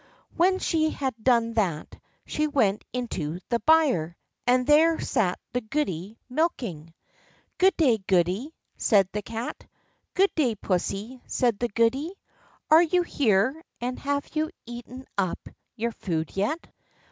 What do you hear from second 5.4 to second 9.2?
the goody milking. "Good day, goody," said